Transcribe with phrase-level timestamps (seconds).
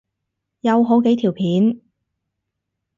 [0.61, 1.79] 有好幾條片